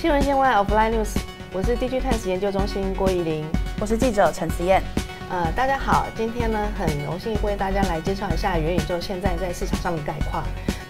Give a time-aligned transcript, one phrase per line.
[0.00, 1.18] 新闻线外 Offline News，
[1.52, 3.44] 我是 DG 探 s 研究中心郭怡玲，
[3.78, 4.82] 我是记者陈思燕。
[5.28, 10.42] 呃，大家好，今天呢很荣幸为大家来介绍一下元宇宙现在在市场上的概况。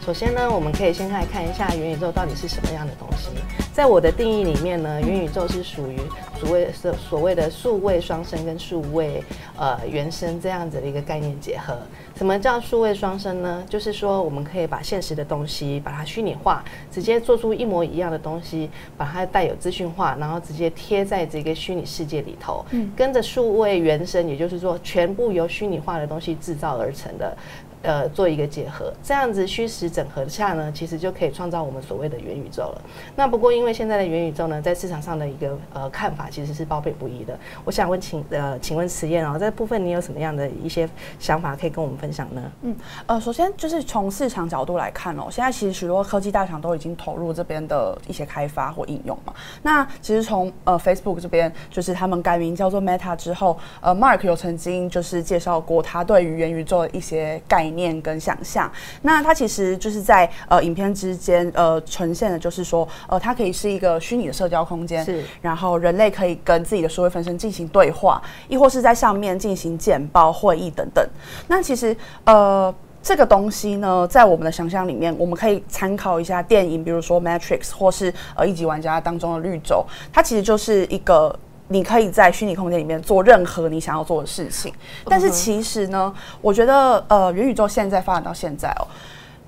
[0.04, 3.28] 首先呢，我们可以先来看一下元宇宙到底是什么样的东西。
[3.72, 5.96] 在我的定义里面呢，元宇宙是属于
[6.38, 9.22] 所谓所所谓的数位双生跟数位
[9.56, 11.78] 呃原生这样子的一个概念结合。
[12.16, 13.62] 什么叫数位双生呢？
[13.68, 22.64] 就是说我们可以把现实的东西把它虚拟化，直接做出一模一样的东西，把它带有资讯化，然后直接贴在这个虚拟世界里头，
[22.96, 27.36] 跟着数位原生，也就是说全部由虚拟化的东西制造而成的。
[27.82, 32.82] 呃，做一个结合，这样子虚实整合下呢，其实就可以创造我们所谓的元宇宙了。
[33.16, 37.38] 那不过因为现在的元宇宙呢，在市场上的一个呃看法其实是褒贬不一的。
[37.64, 40.86] 我想问，请呃，请问实验哦，这部分你有什么样的一些
[41.18, 42.52] 想法可以跟我们分享呢？
[42.60, 49.32] 嗯，呃，首先就是从市场角度来看哦，现在其实许多科技大厂都已经投入这边的一些开发或应用嘛。
[49.62, 57.69] 那其实从呃 Facebook 这边，就是他们改名叫做 Meta 之后，呃，Mark 有曾经就是介绍过他对于元宇宙的一些概。
[57.69, 57.69] 念
[58.02, 58.70] 跟想象，
[59.02, 71.06] 那它其实就是在呃影片之间呃呈现的，就是说呃它可以是一个虚拟的社交空间，是，然后人类可以跟自己的社会分身进行对话，亦或是在上面进行简报会议等等。
[71.48, 81.38] 那其实呃这个东西呢，在我们的想象里面，我们可以参考一下电影，比如说《Matrix》或是呃一级玩家当中的绿洲，它其实就是一个。
[81.72, 88.82] 你可以在虚拟空间里面做任何你想要做的事情，但是其实呢，我觉得呃，元宇宙现在发展到现在哦，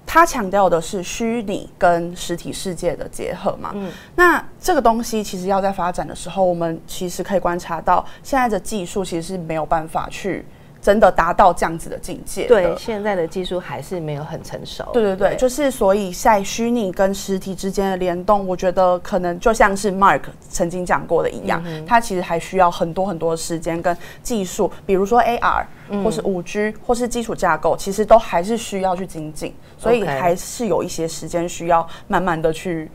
[0.07, 3.73] 它强调的是虚拟跟实体世界的结合嘛。
[3.75, 10.45] 嗯，那这个东西其实要在发展的时候，我们其实可以观察到，现在的技术其实是没有办法去。
[10.83, 12.49] 真的达到这样子的境界？
[12.49, 14.85] 对，现在的技术还是没有很成熟。
[14.93, 25.65] 对对对，就是所以在虚拟跟实体之间的联动，我觉得可能就像是 Mark 曾经讲过的一样，它其实还需要很多很多时间跟技术，比如说 AR
[26.03, 32.91] 或是五 G 或是基础架构，其实都还是需要去精进，所以还是有一些时间需要慢慢的去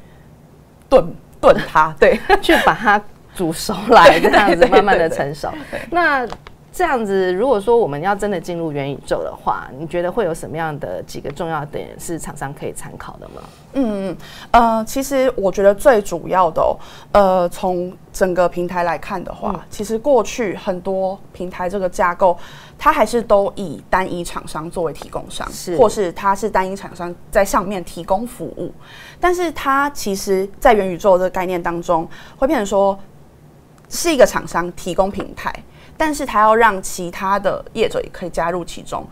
[0.90, 1.06] 炖
[1.40, 3.02] 炖它，对， 去把它
[3.34, 5.50] 煮熟来，这样子 慢慢的成熟。
[5.90, 6.28] 那
[6.78, 13.42] 这样子，如果说我们要真的进入元宇宙的话，你觉得会有什么样的几个重要点是厂商可以参考的吗？
[13.74, 14.18] 嗯嗯
[14.52, 16.78] 呃，其实我觉得最主要的，
[17.14, 22.38] 呃，从整个平台来看的话，其实过去很多平台这个架构，
[22.78, 28.72] 它还是都以单一厂商作为提供商，是，或是它是单一厂商在上面提供服务，
[29.20, 32.08] 但是它其实，在元宇宙这个概念当中，
[32.38, 32.96] 会变成说
[33.90, 35.52] 是一个厂商提供平台。
[35.98, 39.04] 但是它要让其他的业者也可以加入其中，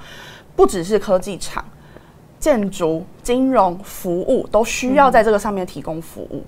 [0.56, 1.66] 不只是科技厂、
[2.40, 6.44] 建筑、金融服务都需要在这个上面提供服务。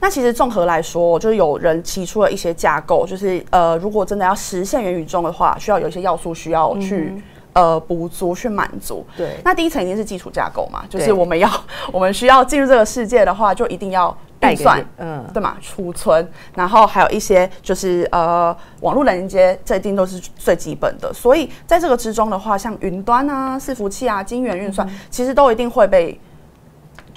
[0.00, 7.14] 那其实综合来说，就是有人提出了一些架构，就是呃，如果真的要实现元宇宙的话，需要有一些要素需要去
[7.54, 9.06] 呃补足、去满足。
[9.16, 11.50] 对，那第一层一定是基础架构嘛，就是我们要
[11.90, 14.16] 我们需要进入这个世界的话，就一定要。
[14.40, 21.12] 运算，嗯，对嘛，储存，然后还有一些就是呃，网络连接，这一定都是最基本的。
[21.12, 26.18] 所以在这个之中的话，像云端啊、伺服器啊、晶圆运算，其实都一定会被，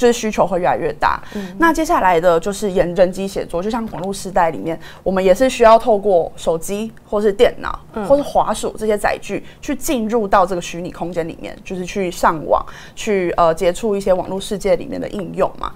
[0.02, 1.22] 就是需求会越来越大。
[1.36, 15.72] 嗯那接下来的就是人人机写作，就像网络时代里面，我们也是需要透过手机或是电脑或是滑鼠这些载具，去进入到这个虚拟空间里面，就是去上网，去呃接触一些网络世界里面的应用嘛。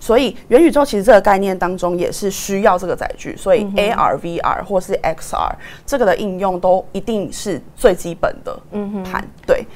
[0.00, 5.52] 所以元宇宙其实这个概念当中也是需要这个载具，所以 AR、VR 或是 XR
[5.84, 8.56] 这个的应用都一定是最基本的
[9.04, 9.26] 盘。
[9.46, 9.66] 对，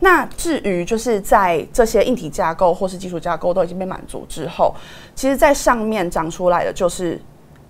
[0.00, 4.74] 那至于就是在这些硬体架构或是基础架构都已经被满足之后，
[5.14, 7.20] 其实在上面长出来的就是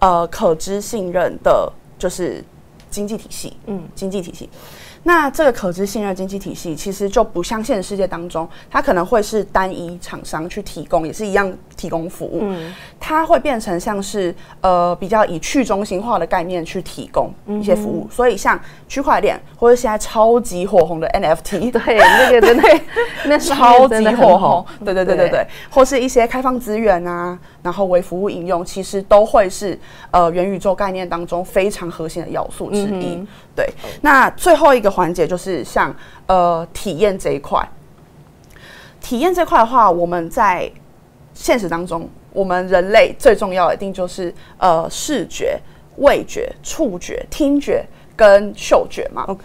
[0.00, 2.42] 呃可知信任的，就是
[2.90, 3.56] 经济体系。
[3.66, 4.50] 嗯，经济体系。
[5.04, 12.40] 那这个可知信任经济体系其实就不像现实世界当中，它可能会是单一厂商去提供，也是一样提供服务。
[12.42, 18.08] 嗯，它会变成像是呃比较以去中心化的概念去提供一些服务。
[18.10, 18.58] 所以像
[18.88, 22.80] 区块链或者现在超级火红的 NFT， 对，那个真的
[23.26, 29.78] 那超级火红，对对对对对，或是一些开放资源啊，然后为服务应用，其实都会是
[30.10, 33.22] 呃元宇宙概念当中非常核心的要素之一。
[33.54, 33.68] 对，
[34.02, 35.94] 那最后一个环节就是像
[36.26, 37.66] 呃体验这一块，
[39.00, 40.70] 体验这块的话，我们在
[41.36, 45.60] 现实当中，我们人类最重要的一定就是呃视觉、
[45.98, 47.84] 味觉、触觉、听觉
[48.16, 49.24] 跟嗅觉嘛。
[49.28, 49.44] OK，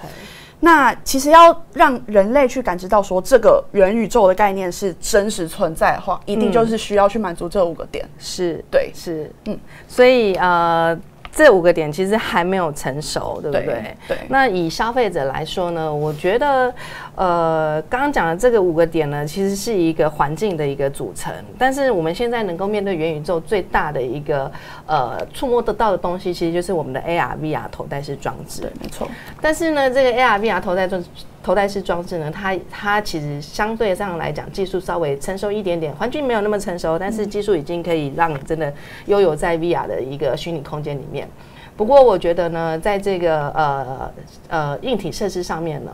[0.61, 8.07] 那其实要让人类去感知到说这个元宇宙的概念是真实存在的话，一定就是需要去满足这五个点。
[8.17, 10.97] 是对，是，嗯，所以呃。
[11.33, 13.95] 这五个点其实还没有成熟，对不对？
[14.07, 14.17] 对。
[14.27, 16.73] 那以消费者来说呢，我觉得，
[17.15, 21.33] 呃，刚刚讲的这个五个点呢，其实是一个环境的一个组成。
[21.57, 24.51] 但是我们现在能够面对元宇宙最大的一个
[24.85, 28.61] 呃触摸得到的东西，其实就是我们的 AR、VR 头戴式装置。
[28.61, 29.07] 对，没错。
[29.39, 31.01] 但是呢，这个 AR、VR 头戴装
[31.43, 38.73] 头戴式装置呢，它它其实相对上来讲，技术稍微成熟一点点，环境没有那么成熟，但是技术已经可以让你真的
[39.07, 41.27] 拥有在 VR 的一个虚拟空间里面。
[41.75, 44.11] 不过我觉得呢，在这个呃
[44.49, 45.91] 呃硬体设施上面呢，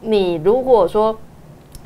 [0.00, 1.18] 你如果说。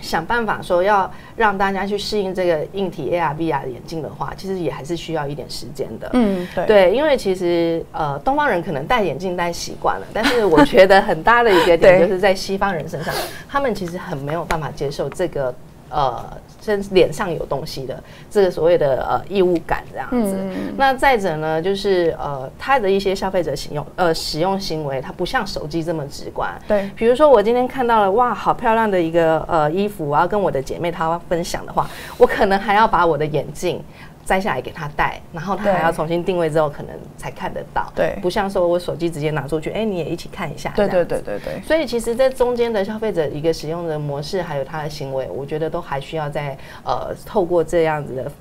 [0.00, 6.10] 想办法说要让大家去适应这个硬体 AR VR 眼镜的话，其实也还是需要一点时间的。
[6.12, 13.12] 嗯，对，对，因为其实呃，东方人可能戴眼镜戴习惯了，但是我觉得很大的一个点 就是在西方人身上，
[13.48, 15.54] 他们其实很没有办法接受这个。
[15.90, 16.24] 呃，
[16.60, 20.36] 身脸上有东西的这个所谓的呃异物感这样子。
[20.76, 26.50] 那再者呢，就是呃，它的一些消费者使用呃使用行为，它不像手机这么直观。
[26.66, 33.82] 对，比如说我今天看到了哇，好漂亮的一个呃衣服，我要跟我的姐妹她分享的话，我可能还要把我的眼镜。
[34.28, 37.90] 摘下来给他戴，然后他还要重新定位之后，可能才看得到。
[37.96, 40.70] 对，不像说我手机直接拿出去，哎，你也一起看一下。
[40.76, 41.62] 对对对对对。
[41.62, 46.54] 所以其实，这中间的消费者一个使用的模式，还有他的行为，我觉得都还需要在
[46.84, 48.32] 呃透过这样子的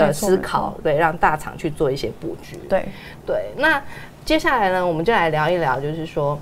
[0.00, 2.56] 呃思考，对，让大厂去做一些布局。
[2.68, 2.84] 对
[3.24, 3.52] 对。
[3.56, 3.80] 那
[4.24, 6.36] 接下来呢，我们就来聊一聊，就是说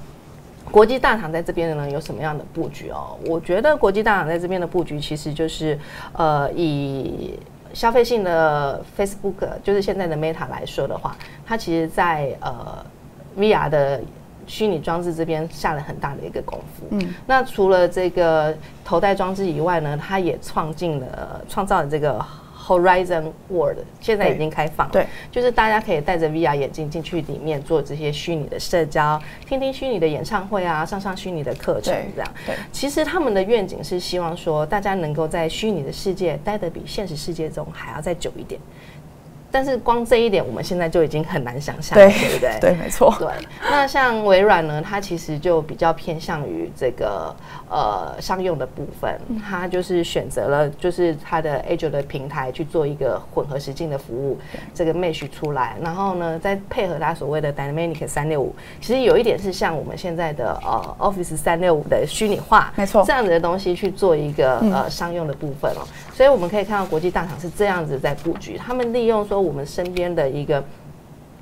[0.70, 3.18] 国际大厂在这边的呢有什么样的布局哦？
[3.26, 5.78] 我觉得国际大厂在这边的布局，其实就是
[6.14, 7.38] 呃以。
[7.74, 12.86] 消费性的 Facebook 就是现在的 Meta 来说的话，它其实在呃
[13.36, 14.00] VR 的
[14.46, 16.86] 虚拟装置这边下了很大的一个功夫。
[16.90, 22.24] 嗯，那除了这个头戴装置以外呢，它也创进了创造了这个。
[22.66, 32.32] Horizon World 现在已经开放，对，就是大家可以戴着 VR 眼镜进去里面做这些虚拟的社交，听听虚拟的演唱会啊，上上虚拟的课程，这样。
[32.46, 38.58] 对，其实他们的愿景是希望说，大家能够在虚拟的世界待得比现实世界中还要再久一点。
[39.54, 42.58] 但是光这一点，我们现在就已经很难想象，对不对？
[42.60, 43.14] 对，没错。
[43.20, 43.28] 对，
[43.62, 47.32] 那像微软呢，它其实就比较偏向于这个
[47.70, 49.16] 呃商用的部分，
[49.48, 54.36] 它就是选择了就是它的 Azure 的平台去做一个混合实境的服务，
[54.74, 65.86] 这个 Mesh 出来，然后呢再配合它所谓的 Dynamic 三六五，其实有一点是像我们现在的呃 Office 三六五的虚拟化，没错，这样子的东西去做一个呃商用的部分哦。
[66.12, 69.43] 所以我们可以看到国际大厂是这样子在布局，他们利用说。
[69.44, 70.62] 我们身边的一个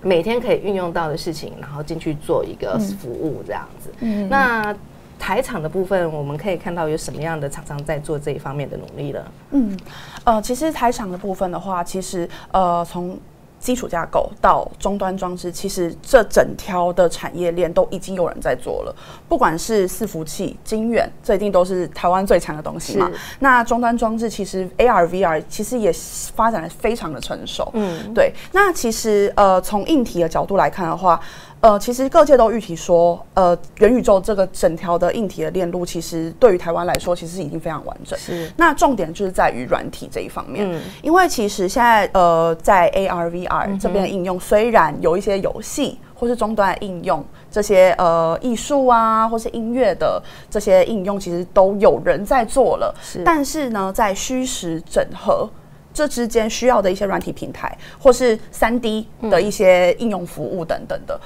[0.02, 3.90] 每天可以运用到的事情，然后进去做一个服务这样子。
[4.00, 4.74] 嗯，那
[5.18, 9.32] 台场的部分，我们可以看到有什么样的厂商在做这一方面的努力了？
[9.52, 9.78] 嗯，
[10.24, 13.18] 呃，其实台场的部分的话，其实呃从。
[13.62, 18.94] 基础架构到终端装置，其实这整条的产业链都已经有人在做了。
[19.28, 23.08] 不管是伺服器、晶圆，这一定都是台湾最强的东西嘛。
[23.38, 25.92] 那终端装置其实 AR、VR 其实也
[26.34, 27.70] 发展的非常的成熟。
[27.74, 28.32] 嗯，对。
[28.50, 31.20] 那其实呃，从硬体的角度来看的话。
[31.62, 38.18] 呃，其实各界都预期说，呃，元宇宙这个整条的硬体的链路，其实对于台湾来说，其实已经非常完整。
[38.18, 38.50] 是。
[38.56, 50.20] 那重点就是在于软体这一方面，嗯，因为其实现在呃，在 AR、VR 这边的应用，虽然有一些游戏或是终端应用，这些呃艺术啊，或是音乐的
[50.50, 52.92] 这些应用，其实都有人在做了。
[53.00, 53.22] 是。
[53.24, 55.48] 但是呢，在虚实整合
[55.94, 61.20] 这之间需要的一些软体平台，或是三 D 的一些应用服务等等的。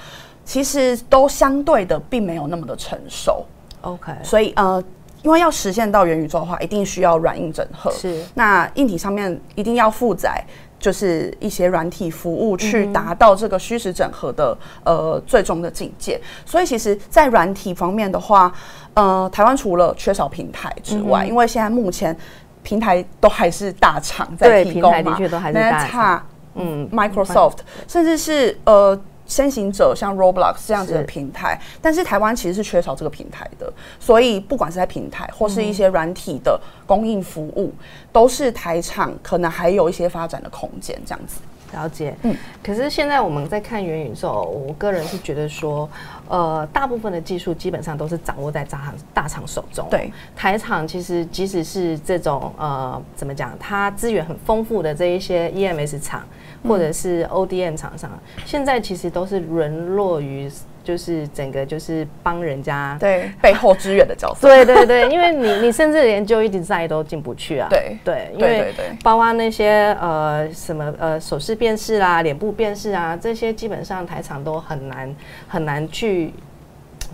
[0.47, 3.45] 其实都相对的并没有那么的成熟
[3.81, 4.83] ，OK，所以呃，
[5.23, 7.91] 因为要实现到元宇宙的话，一定需要软硬整合。
[7.91, 10.41] 是，那硬体上面一定要负载，
[10.79, 16.21] 就是一些软体服务，去达到这个虚实整合的呃最终的境界。
[16.45, 18.53] 所以其实，在软体方面的话，
[18.95, 22.17] 呃，台湾除了缺少平台之外，因为现在目前
[22.63, 28.97] 平台都还是大厂在提供嘛，的确都还是大厂，嗯，Microsoft，甚至是呃。
[29.27, 37.73] 先行者像 Roblox 这样子的平台，但是台湾其实是缺少这个平台的，所以不管是在平台或是一些软体的供应服务，
[38.13, 41.41] 都是台厂可能还有一些发展的空间这样子。
[41.77, 45.89] 了解，嗯，可是现在我们在看元宇宙，我个人是觉得说，
[46.27, 49.87] 呃，大部分的技术基本上都是掌握在大厂大厂手中。
[49.91, 56.25] 对，台厂其实即使是这种呃，怎么讲，它资源很丰富的这一些 EMS 厂
[56.67, 58.11] 或者是 ODM 厂商，
[58.47, 60.51] 现在其实都是沦落于。
[60.87, 64.47] 就是整个就是帮人家对背后支援的角色。
[64.47, 67.67] 对对对，因为你你甚至连就一 design 都进不去啊。
[67.69, 75.17] 对对，因为包括那些呃什么呃手势辨识啦、脸部辨识啊，这些基本上台场都很难
[75.49, 76.33] 很难去。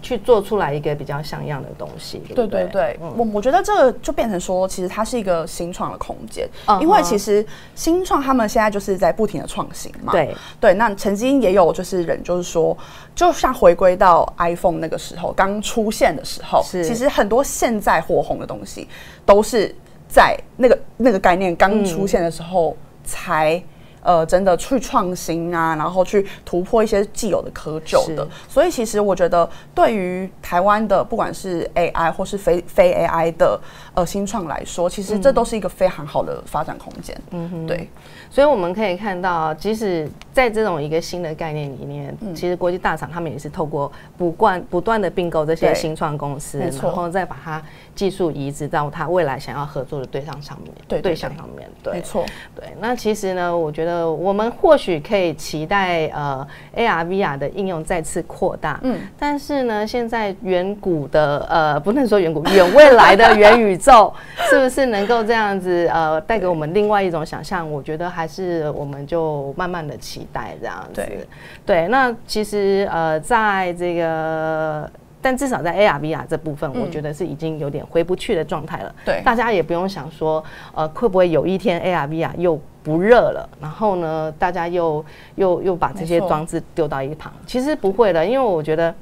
[0.03, 2.65] 去做出来一个比较像样的东西，对对？
[2.67, 6.47] 对，我我觉得这个就变成说，其实它是一个新创的空间，
[6.81, 10.37] 因为其实新创他们现在就是在不停的创新嘛，对。
[10.61, 10.75] 对。
[10.75, 12.77] 那曾经也有就是人就是说，
[13.15, 16.85] 就像回归到 iPhone 那个时候刚出现的时候，是。
[16.85, 18.89] 其实很多现在火红的东西
[19.25, 19.75] 都是
[20.09, 23.63] 在那个那个概念刚出现的时候才。
[24.03, 33.61] 呃，真的去创新啊，然后去突破一些既有的窠臼的，所以其实我觉得，对于台湾的不管是 AI 或是非非 AI 的
[33.95, 37.17] 呃新创来说，其实这都是一个非常好的发展空间。
[37.31, 37.89] 嗯哼，对，
[38.29, 47.63] 所以我们可以看到，即使在这种一个新的概念里面，其实国际大厂他们也是透过不断不断的并购这些新创公司，然后再把它
[47.95, 51.01] 技术移植到他未来想要合作的对象上面，对。
[51.01, 52.25] 对象上面，对，没错，
[52.57, 52.75] 对。
[52.81, 53.92] 那其实呢，我觉得。
[53.93, 58.81] 呃，我们或许可以期待呃，AR、VR 的应用再次扩大。
[58.83, 64.11] 嗯，但是呢，现在远古的呃，不能说远古，远未来的元宇宙，
[64.49, 67.71] 是不是能够这样子呃，带给我们另外一种想象？
[67.71, 71.03] 我觉得还是我们就慢慢的期待这样子。
[71.07, 71.27] 对，
[71.67, 71.89] 对。
[71.89, 74.91] 那其实呃，在这个。
[75.23, 78.95] 但至少在 AR、VR 这部分，我觉得是已经有点回不去的状态了。
[79.05, 80.43] 对，大家也不用想说，
[80.75, 85.03] 呃，会不会有一天 AR、VR 又不热了，然后呢，大家又
[85.37, 87.33] 又又把这些装置丢到一旁？
[87.47, 88.95] 其实不会的，因为我觉得，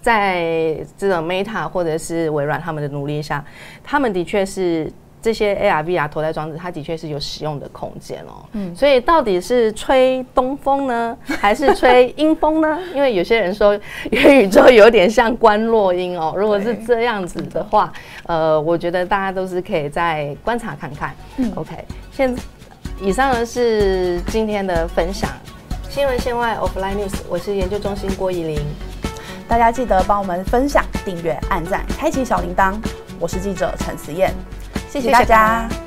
[0.00, 3.44] 在这种 Meta 或者是微软他们的努力下，
[3.84, 4.90] 他们的确是。
[5.22, 8.44] 这些 AR、VR 头戴装置，它的确是有使用的空间哦。
[8.52, 12.78] 嗯，所以到底是吹东风呢， 还是吹阴风呢？
[12.92, 13.78] 因为有些人说
[14.10, 16.34] 元宇宙有点像关落音哦。
[16.36, 17.92] 如果是这样子的话，
[18.26, 21.14] 呃，我觉得大家都是可以再观察看看。
[21.36, 21.72] 嗯，OK，
[22.10, 22.34] 现
[23.00, 25.30] 以上呢是今天的分享，
[25.88, 28.60] 新闻线外 Offline News，我是研究中心郭怡玲，
[29.46, 32.74] 大家记得帮我们分享、订阅、按赞、开启小铃铛。
[33.20, 34.34] 我是记者陈思燕。
[34.92, 35.81] 谢谢大家。